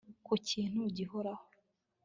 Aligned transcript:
ku 0.25 0.33
kintu 0.49 0.81
gihoraho 0.95 1.45